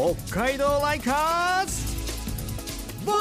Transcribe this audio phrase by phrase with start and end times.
[0.00, 0.14] 北
[0.44, 1.94] 海道ライカーズ!
[3.04, 3.18] ボーイ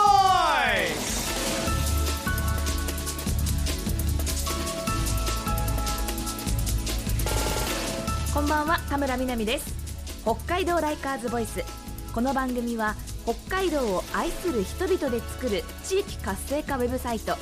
[8.34, 9.76] こんばんは田村みなみです。
[10.24, 11.66] 北海道ライカーズボイス。
[12.14, 17.36] この番組は北海道を愛する人々で作る地域活性化ウェブサイト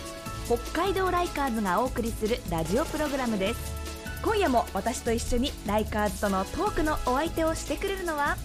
[0.48, 3.78] 北海道ライカーズがお送りするラジオプログラムです。
[4.24, 8.36] 今夜も私と一緒にライカーズとのトークのお相手をしてくれるのは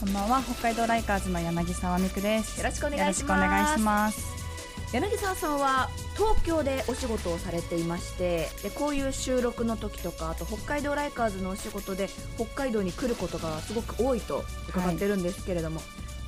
[0.00, 0.40] こんばんは。
[0.40, 2.60] 北海道ライカーズの柳沢美久です。
[2.60, 3.32] よろしくお願いします。
[3.32, 4.92] よろしくお願いします。
[4.92, 15.80] 柳沢さんは東京でお仕事をされていましてでこういう収録の時とかあと北海道ライカーズのお仕事で北海道に来ることがすごく多いと伺ってるんですけれども、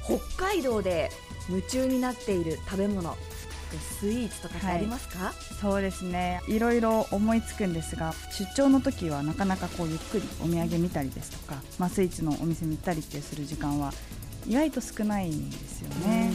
[0.05, 1.11] 北海道で
[1.49, 3.17] 夢中になっている食べ物
[3.79, 6.41] スイーツとかってありますか、そうですね。
[6.49, 13.93] いろいろ思いつくんですが出張の時はなかなかこうゆっくりお土産見たりですとか、まあ、スイーツのお店に行ったりってする時間は
[14.47, 16.33] 意外と少ないんですよね。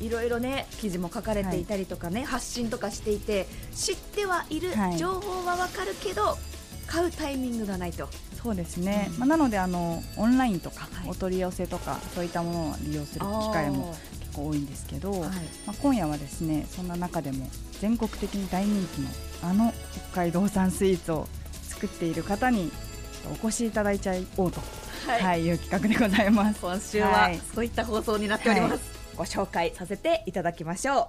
[0.00, 4.98] いろいろね記事も書かれていたりとかね、発信とかしていて知ってはいる、はい。
[4.98, 6.38] 情報はわかるけど
[6.86, 8.08] 買うタイミングがないと。
[8.42, 9.18] そうですね、うん。
[9.18, 11.10] まあ、なのであのオンラインとか、はい。
[11.10, 15.20] お取り寄せとかそういったものを利用する機会も結構多いんですけど、はい。
[15.66, 17.48] まあ、今夜はですねそんな中でも
[17.80, 19.08] 全国的に大人気の
[19.42, 19.72] あの
[20.12, 21.28] 北海道産スイーツを
[21.62, 22.70] 作っている方に
[23.30, 24.60] お越しいただいちゃおうと、
[25.06, 25.22] はい。
[25.22, 26.60] はいいう企画でございます。
[26.60, 27.40] 今週ははい。
[27.54, 28.80] そういった放送になっております、はい。
[29.16, 31.06] ご紹介させていただきましょう。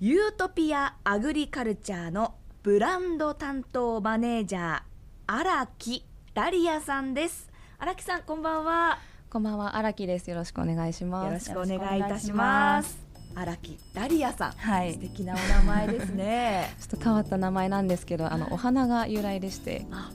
[0.00, 4.82] ユートピアアグリカルチャーのブランド担当マネージャー
[5.26, 7.50] 荒木ダリアさんです。
[7.78, 8.98] 荒木さんこんばんは
[9.34, 10.30] こんばんは荒木です。
[10.30, 11.50] よろしくお願いします。
[11.50, 12.96] よろしくお願いいたします。
[13.34, 14.92] 荒木ダリアさん、はい。
[14.92, 16.72] 素敵なお名前ですね。
[16.78, 19.86] ちょっと変わった名前なんですけどあのお花が由来でして。
[19.90, 20.12] あ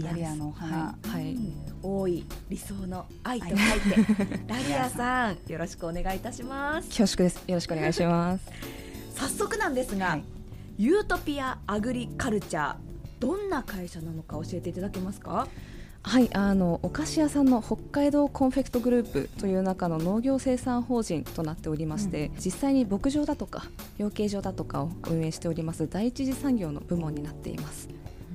[0.00, 1.36] ダリアのお花、はい、はい。
[1.82, 2.24] 多い。
[2.48, 4.38] 理想の愛と書いて。
[4.46, 6.86] ダリアさんよろしくお願いいたします。
[6.90, 7.42] 恐縮です。
[7.48, 8.44] よろしくお願いします。
[9.18, 10.24] 早速なんですが、はい。
[10.78, 12.76] ユートピアアグリカルチャー
[13.18, 15.48] どんな会社なのか教えていただけますか？
[16.02, 23.64] はいあのお菓子屋さんの北海道コンフェクトグループという中の農業生産法人となっておりまして、実際に牧場だとか
[23.98, 27.88] 養鶏場だとかを運営しております第一次産業の部門になっています。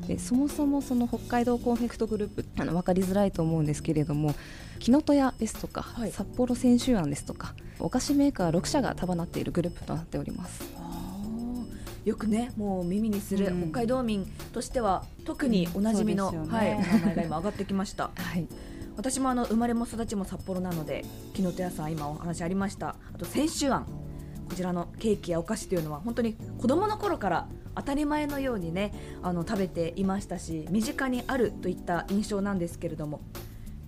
[0.08, 4.36] でそもそもその北海道コンフェクトグループあの分かりづらいと思うんですけれども
[4.78, 6.12] きのとやですとか、はい。
[6.12, 10.75] 札幌千秋庵ですとかお菓子メーカー6社が束なっているグループとなっております
[12.06, 13.72] よくねもう耳にする、うん。
[13.72, 16.58] 北海道民としては特におなじみの、そうですよね。
[16.58, 18.12] はい、お名前が今上がってきました。
[18.16, 18.48] はい。
[18.96, 22.96] 私もあの生まれも育ちも札幌なのできのとやさん今お話ありました。
[23.14, 23.86] あと千秋庵
[24.48, 33.22] こちらのケーキやお菓子というのは本当に子供の頃から当たり前のようにねあの食べていましたし身近にあるといった印象なんですけれども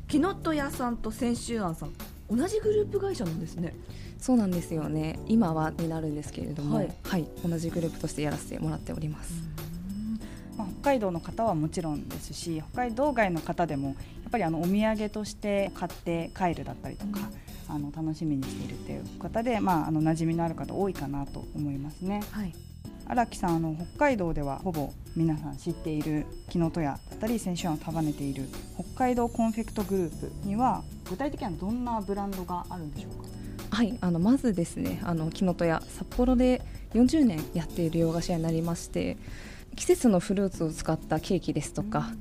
[0.07, 1.93] 木の戸屋さんと泉州庵さん
[2.29, 3.73] 同じグループ会社なんですね。
[4.19, 5.19] そうなんですよね。
[5.27, 7.21] 今はになるんですけれども、ははい。
[7.21, 9.33] い同じグループとしてやらせてもらっております、
[10.57, 13.95] まあ、北海道の方はもちろんですし北海道外の方でもやっ
[14.31, 17.29] ぱりあのお土産として買って帰るだったりとか、
[17.69, 22.21] あの楽しみにしているという方で、まあ、あの馴染みのある方多いかなと思いますね。
[22.31, 22.53] はい。
[23.09, 33.27] 荒木さんあの北海道ではほぼ皆さん知っているきのとやだったり千秋庵を束ねている北海道コンフェクトグループには具体的にはどんなブランドがあるんでしょうか？
[33.75, 36.61] はいあのまずですねあのきのとや札幌で
[36.93, 39.17] 40年やっている洋菓子屋になりまして
[39.75, 42.13] 季節のフルーツを使ったケーキですとか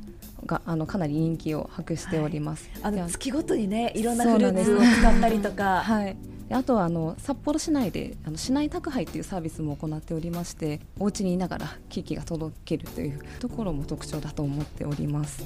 [0.44, 6.16] が、あのかなり人気を博しております、であの月ごとにねいろんなフルーツを使ったりとか、 はい。
[6.48, 15.44] であとはあの札幌市内であの市内宅配っていうサービスも行っておりましてお家にいながらケーキが届けるというところも特徴だと思っております、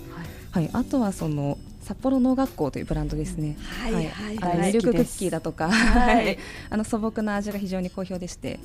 [0.51, 1.57] はい、あとはその
[1.91, 4.07] 札幌農学校というブランドですね、はいはい。
[4.07, 6.17] はいあのミルククッキーだとか、はい。
[6.19, 6.39] はい。
[6.71, 8.61] あの素朴な味が非常に好評でして、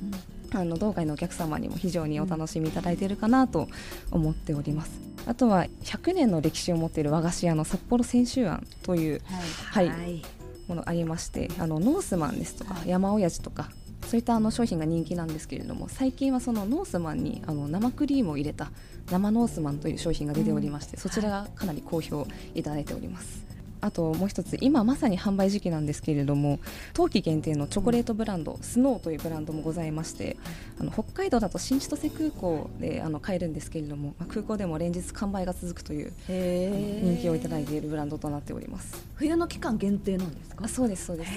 [0.53, 3.68] あの道外のお客様にも非常にお楽しみいただいているかなと
[4.12, 4.91] 思っております。
[5.25, 9.22] あとは100年の歴史を持っている和菓子屋の札幌泉州庵という
[9.72, 9.90] はい。
[9.90, 10.21] はい。
[10.68, 13.69] ものありましてあのノースマンですとか山親父とか
[14.06, 18.72] そういったあの商品が人気なんですけれども最近はそのノースマンにあの生クリームを入れた
[19.12, 23.46] 生ノースマンという商品が出ておりまして、そちらがかなり好評いただいております。
[23.81, 26.60] あともう一つ今まさに販売時期なんですけれども
[26.94, 30.38] 冬季限定のチョコレートブランド、スノーというブランドもございまして
[30.80, 39.06] あの北海道だと新千歳空港であの買えるんですけれども、まあ、空港でも連日完売が続くという人気をいただいているブランドとなっております。
[39.16, 40.66] 冬の期間限定なんですか？
[40.66, 41.31] あそうですそうです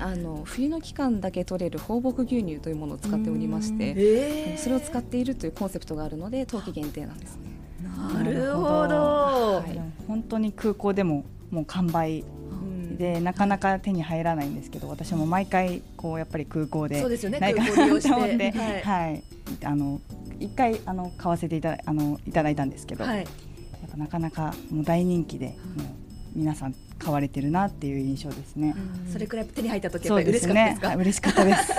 [0.00, 7.54] あの冬の期間だけ取れる放牧牛乳というものを使っておりましてへそれを使っているというコンセプトがあるので冬季限定なんですね。
[7.82, 8.96] なるほど。
[8.96, 9.80] はい。
[10.06, 12.20] 本当に空港でももう完売。
[12.20, 12.96] うん。
[12.96, 18.82] でなかなか手に入らないんですけど私も毎回こうやっぱり空港でそうですよねないかなと思ってはい。
[18.82, 19.22] はい、
[19.64, 20.00] あの
[20.38, 23.18] 一回あの買わせていただあのいただいたんですけど、はい。
[23.18, 25.86] やっぱなかなかもう大人気で、もう
[26.34, 28.74] 皆さん買われてるなっていう印象ですね。
[29.12, 30.86] それくらい手に入った時やっそうぱり嬉しかったですか？
[30.88, 31.72] はい嬉しかったです。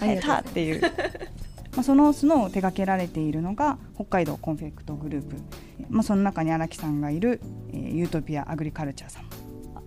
[0.00, 0.80] ありがとうございましたっていう。
[1.74, 5.36] まあそのスノーを手掛けられているのが北海道コンフェクトグループ。
[5.90, 7.40] まあその中に荒木さんがいる、
[7.72, 9.30] えーユートピアアグリカルチャーさんも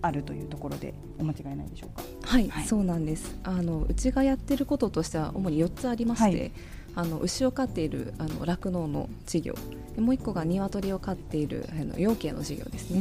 [0.02, 2.02] あるというところでお間違いないでしょうか？
[2.22, 6.52] はい、はいそうなんですあのうちがやってることとしては主に4つありまして、はい
[6.98, 9.54] あの牛を飼っているあの酪農の事業。
[9.94, 13.00] でもう1個が鶏を飼っているあの養鶏の事業ですね、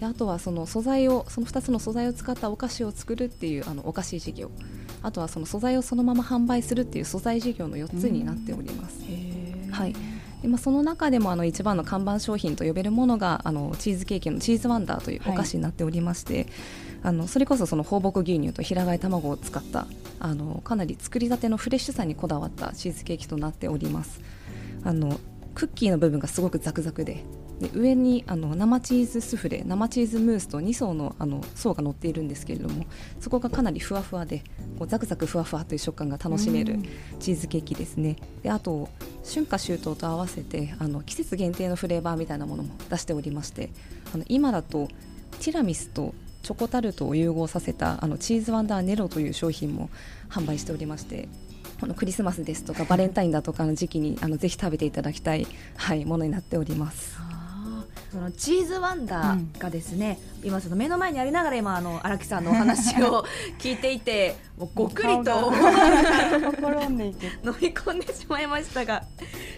[0.00, 4.50] であとはその素材をその2つの素材を使ったお菓子を作るっていうあのお菓子事業。
[5.02, 8.98] あとはその素材をそのまま販売するっていう素材事業の4つになっております。
[9.70, 9.94] はい。
[10.42, 16.48] でまあ、その中でもあの一番の看板商品と呼べるものがあのチーズケーキのチーズワンダーというお菓子になっておりまして、
[17.04, 19.86] あのそれこそその放牧牛乳と平飼い卵を使った
[20.20, 24.20] あのかなり作りたてのフレッシュさにこだわったチーズケーキとなっております。
[24.84, 25.18] あの
[25.54, 27.24] クッキーの部分がすごくザクザクで。
[27.60, 32.84] で上にあの生チーズスフレ生チーズムースと2層のあの層が乗っているんですけれども
[33.18, 34.44] そこがかなりふわふわで
[34.78, 36.78] こうザクザクふわふわという食感が楽しめる
[37.18, 38.16] チーズケーキですね。
[38.42, 38.90] であと
[39.24, 43.70] 春夏秋冬と合わせてあの季節限定のフレーバーみたいなものも出しておりまして
[44.14, 44.88] あの今だと
[45.40, 46.14] ティラミスと
[46.46, 49.90] チョコタルトを融合させたあのチーズワンダーネロという商品も
[50.30, 51.28] 販売しておりまして
[51.82, 55.44] あのクリスマスですとかバレンタインだとかの時期にあのぜひ食べていただきたい、
[55.74, 57.16] はい、ものになっております。
[58.12, 63.26] そのチーズワンダーがですね、今その目の前にありながら今あの荒木さんのお話を
[63.58, 65.52] 聞いていてもうごくりと。
[65.52, 67.12] 飲
[67.60, 69.02] み込んでしまいましたが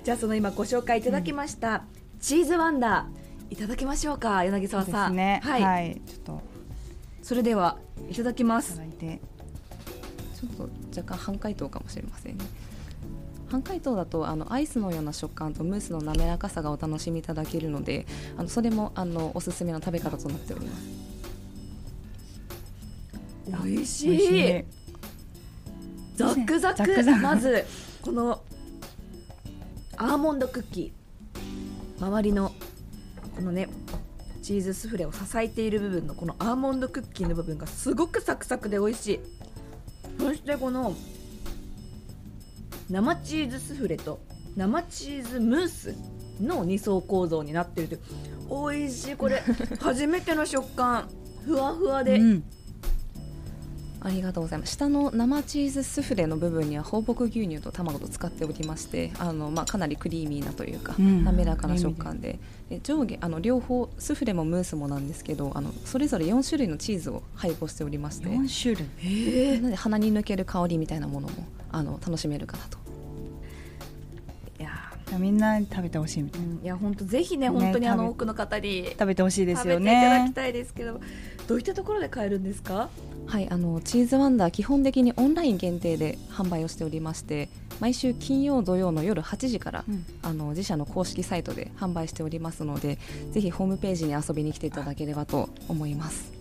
[0.02, 1.84] じゃあその今ご紹介いただきました、
[2.18, 5.40] チーズワンダーいただきましょうか柳沢さんですね。
[5.44, 6.57] はい、はい、ちょっと
[7.22, 7.78] それでは
[8.10, 8.80] いただきます。
[8.80, 10.68] ちょっと
[11.00, 12.44] 若干半解凍かもしれませんね。
[13.50, 18.06] 半解凍だとあのアイスのような食感とムースの滑らかさがお楽しみいただけるので
[18.36, 20.82] あのそれもあのおすすめの食べ方となっております。
[23.64, 24.18] 美味しい。
[24.18, 24.64] しい
[26.46, 27.20] クザクザク。
[27.20, 27.64] まず
[28.02, 28.42] この
[29.96, 32.04] アーモンドクッキー。
[32.04, 32.52] 周りの
[33.34, 33.68] このね
[34.42, 39.20] チーズスフレを支えている部分のこのアーモンドクッキーの部分がすごくサクサクで美味しい。
[40.18, 40.94] そしてこの
[42.90, 44.20] 生チーズスフレと
[44.56, 45.94] 生チーズムース
[46.40, 48.00] の2層構造になってるという。
[48.70, 49.42] 美味しいこれ。
[49.80, 51.08] 初めての食感。
[51.44, 52.44] ふわふわで、うん
[54.08, 54.72] ありがとうございます。
[54.72, 61.24] 下の生チーズスフレの部分には放牧牛乳と卵と使っておりましてあの、まあ、かなりクリーミーなというか、うん。
[61.24, 62.38] 滑らかな食感で。
[62.70, 68.28] で上下あの両方スフレもムースもなんですけどあのそれぞれ4種類のチーズを配合しておりまして。
[68.28, 68.86] 四種類？
[69.04, 69.56] え。
[69.56, 71.34] なので鼻に抜ける香りみたいなものも
[71.70, 72.78] あの楽しめるかなと
[75.16, 76.46] みんなに食べてほしいみたいな。
[76.62, 78.88] いや本当ぜひねね本当にあの多くの方に。
[78.90, 80.34] 食べてほしいですよ食べていただねき。
[80.34, 81.00] たいですけど。
[81.46, 82.90] どういったところで買えるんですか？
[83.26, 87.48] はい、あのチーズワンダー基本的にオンライン限定で販売をしておりまして
[87.80, 90.04] 毎週金曜土曜の夜8時から、うん。
[90.22, 92.98] あの自社の公式サイトで販売しておりますので
[93.32, 96.37] ぜひホームページに遊びに来ていただければと思います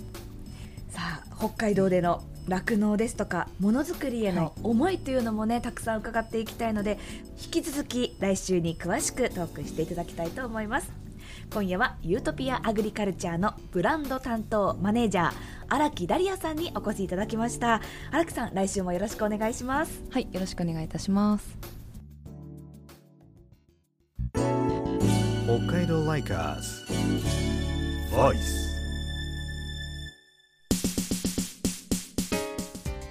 [1.37, 6.97] 北海道での酪農ですとかものづくりへの思いというのもねたくさん伺っていきたいので
[7.43, 10.91] 引き続き来週に詳しくトークしていただきたいと思います。
[11.53, 15.33] 今夜はユートピアアグリカルチャーのブランド担当マネージャー
[15.69, 17.81] 荒木ダリアさんにお越しいただきました。
[18.11, 20.01] 荒木さん来週もよろしくお願いします。
[20.11, 21.57] はいよろしくお願いいたします。
[24.33, 26.85] 北海道ライカーズ
[28.13, 28.66] Voice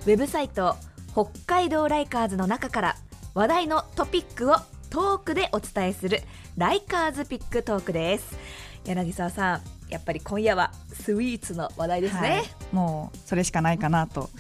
[0.07, 0.77] ウェブサイト
[1.11, 2.97] 北海道ライカーズの中から
[3.35, 4.55] 話題のトピックを
[4.89, 6.21] トークでお伝えする
[6.57, 8.39] ライカーズピックトークです。
[8.85, 12.45] 柳沢さんやっぱり今夜はスイーツの話題ですね、はい。
[12.71, 14.31] もうそれしかないかなと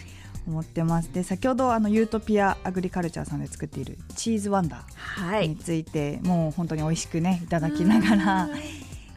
[0.46, 1.12] 思ってます。
[1.12, 5.46] で先ほどあのユートピアアグリカルチャーさんで作っているチーズワンダはい。
[5.46, 8.48] ーについて、もう本当に美味しくねいただきながら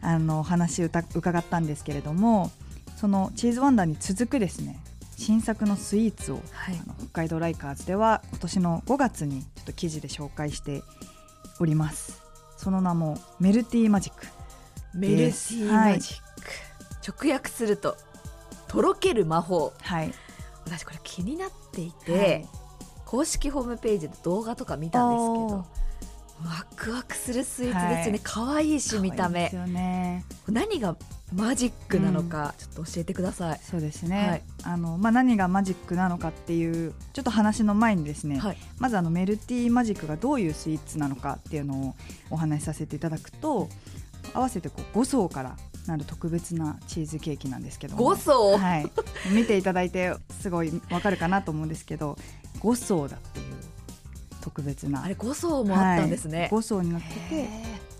[0.02, 2.50] あのお話うた伺ったんですけれども
[2.96, 4.80] そのチーズワンダーに続くですね
[5.20, 6.80] 新作のスイーツを、はい。
[6.82, 10.82] あの北海道ライカーズでは今年の5月にちょっと記事で紹介して
[11.60, 12.22] おります。
[12.56, 14.26] その名もメルティーマジック
[14.94, 16.20] メルティーマジッ
[17.12, 17.98] ク、直訳すると
[18.66, 19.74] とろける魔法。
[19.82, 20.12] はい。
[20.64, 22.48] 私これ気になっていて、はい。
[23.04, 25.66] 公式ホームページで動画とか見たんですけど
[26.44, 28.20] ワクワクするスイーツですよね、はい。
[28.22, 29.50] 可愛いし見た目。
[29.50, 30.24] ね。
[30.48, 30.96] 何が
[31.34, 33.60] マジックなのか、ちょっと教えてください。
[33.62, 34.42] そうですね、はい。
[34.64, 41.94] あのまあ、何がマジックなのかっていうちょっと話の前にですね、はい、まずあのメルティーマジックがどういうスイーツなのかっていうのを
[42.30, 43.68] お話しさせていただくと
[44.34, 45.56] 合わせてこう5層から
[45.86, 47.96] なる特別なチーズケーキなんですけど。
[47.96, 48.90] も5層、はい、
[49.32, 52.18] 見ていただいてすごいわかるかなと思うんですけど
[52.60, 53.46] 5層だっていう
[54.40, 55.04] 特別な。
[55.04, 56.48] あれ5層もあったんですね。
[56.52, 57.48] 5層になってへて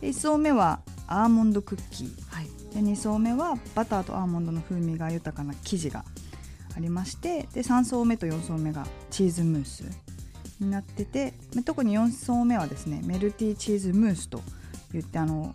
[0.01, 2.35] で1層目はアーモンドクッキーー。
[2.35, 6.05] はい、で2層目はバターとアーモンドの風味が豊かな生地が
[6.77, 9.85] ありましてで3層目と4層目がチーズムース
[10.61, 14.41] になっててで特に4層目はですねメルティーチーズムースと
[14.93, 15.53] 言ってあの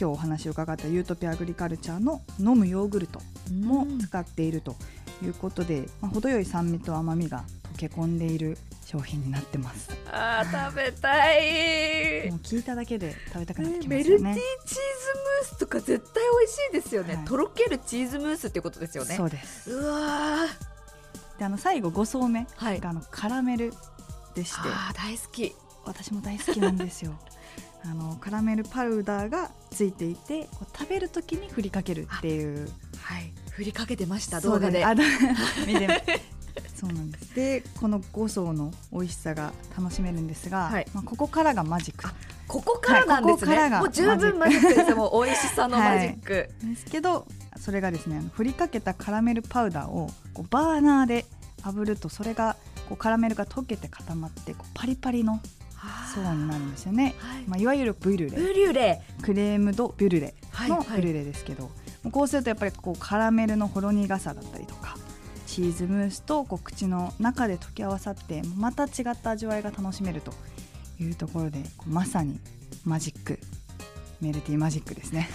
[0.00, 3.20] 今日お話を伺ったユートピアアグリカルチャーの飲むヨーグルト
[3.52, 3.98] もうん。
[3.98, 4.74] 使っていると
[5.22, 9.90] いうことで、まあ、程よい酸味と甘みが溶け込んでいる商品になってます。
[10.10, 12.30] あー食べたい。
[12.30, 17.24] もう聞いただけで食べたくなってきまメルティーチーズムースとか絶対美味しいですよね、はい。
[17.24, 19.14] とろけるチーズムースっていうことですよね。
[19.14, 19.70] そうです。
[19.70, 21.38] うわー。
[21.38, 22.80] であの最後5層目はい。
[22.80, 23.72] があのカラメル
[24.34, 25.54] でして、あー大好き。
[25.86, 27.18] 私も大好きなんですよ。
[27.82, 32.70] あのカラメルパウダーがついていてこう食べるときに振りかけるっていう。
[32.98, 33.32] はい。
[33.52, 34.84] 振りかけてました動画で。
[35.66, 36.20] 見て
[36.74, 37.34] そうなんです。
[37.34, 40.86] でこの5層の美味しさが楽しめるんですが、はい。
[40.94, 42.06] まあ、ここからがマジック。
[42.06, 42.14] あ
[42.46, 44.68] ここからなんですね、はいここからがもう十分マジック。
[44.68, 44.90] です。
[44.90, 47.26] よもう美味しさのマジック、ですけど
[47.56, 51.26] それがですねあの振りかけたカラメルパウダーをこうバーナーで
[51.62, 52.56] 炙るとそれが
[52.88, 55.40] こうカラメルが溶けて固まってこうパリパリの
[56.14, 57.44] 層になるんですよね、はい。
[57.46, 58.36] まあ、いわゆるブリュレ。
[58.36, 59.00] ブリュレ。
[59.22, 60.78] クレームドブリュレはいはい。
[60.80, 61.70] のブリュレですけど、も
[62.06, 64.96] うこうするとやっぱりこうカラメルのほろ苦さだったりとか
[65.50, 70.32] チーズムースとこう口の中で溶け合わさってまた違った味わいが楽しめると
[71.00, 72.38] いうところでまさに
[72.84, 73.40] マジック。
[74.20, 75.28] メルティーマジックですね。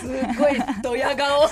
[0.00, 1.48] すごいドヤ顔。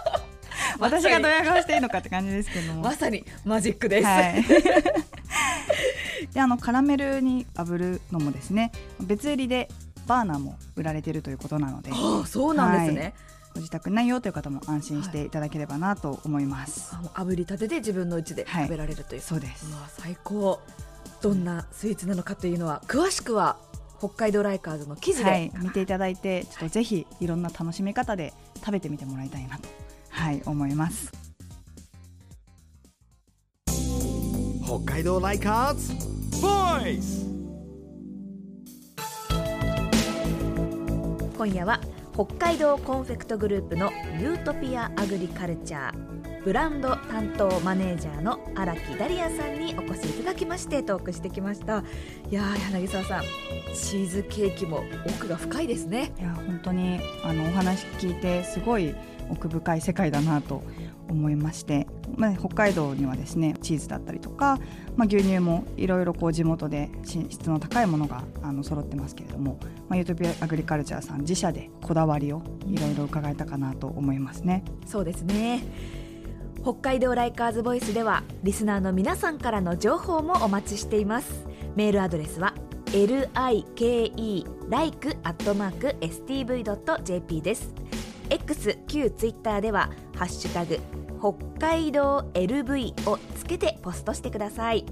[0.78, 4.44] 私がドヤ顔していいのかって感じですけども、まさにマジックです、はい。
[6.32, 8.72] であのカラメルに炙るのもですね。
[9.00, 9.68] 別売りで
[10.06, 11.90] バーナーも売られているということなので。
[11.92, 13.14] ああそうなんですね、
[13.54, 15.30] ご自宅にないよという方も安心してい。
[15.30, 18.64] ただければなと思います、あもう炙りたてで自分の家ではい。
[18.64, 19.66] 食べられるという、そうです。
[19.96, 20.60] 最高。
[21.22, 23.56] どんなスイーツなのかというのは詳しくは
[23.98, 29.66] 北海道ライカーズの記事で、はい、見ていただいてちょっとぜひいろんな楽しみ方で食べてみてもらいたいなと、
[30.10, 31.10] はい、思います。
[34.66, 35.94] 北海道ライカーズ
[36.42, 37.24] ボイス。
[41.36, 41.80] 今夜は
[42.14, 43.90] 北海道コンフェクトグループの
[44.20, 51.82] ユートピアアグリカルチャーブランド担当マネージャーの荒木ダリアさんにお越しいただきましてトークしてきました。
[52.30, 53.22] いやー柳沢さん
[53.74, 56.12] チーズケーキも奥が深いですね。
[56.20, 58.94] いや本当にあのお話聞いてすごい
[59.28, 60.62] 奥深い世界だなと
[61.08, 64.58] 思いまして、まあ、北海道にはですねチーズだったりとか、
[64.96, 69.58] まあ、牛乳もいろいろ地元で質の高いものがあの揃ってますけれども、
[69.88, 74.64] まあ、ユートピアアグリカルチャーさん自社でこだわりをいろいろ伺えたかなと思いますね。
[74.86, 75.62] そうですね。
[76.62, 81.44] 北海道ライカーズボイスではリスナーの皆さんからの情報もお待ちしています。
[81.76, 82.54] メールアドレスは
[84.70, 87.74] like.stv.jp です。
[88.30, 90.78] X 旧ツイッターではハッシュタグ
[91.20, 94.84] 北海道 LV をつけてポストしてください。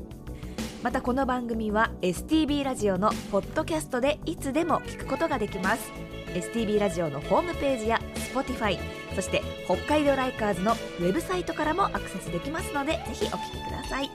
[0.82, 5.92] またこの番組は STB ラジオのポッドキャストでいつでも聞くことができます。
[6.34, 8.78] STB ラジオのホームページや Spotify
[9.14, 14.10] そして北海道ライカーズのウェブサイトからもアクセスできますのでぜひお聞きください。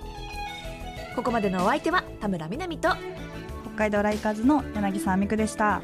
[1.16, 5.82] ここまでのお相手は田村みなみと北海道ライカーズの柳沢美久でした。